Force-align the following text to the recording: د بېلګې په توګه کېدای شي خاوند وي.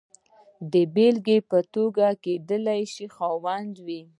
د 0.71 0.73
بېلګې 0.93 1.37
په 1.49 1.59
توګه 1.73 2.07
کېدای 2.23 2.81
شي 2.93 3.05
خاوند 3.15 3.73
وي. 3.85 4.01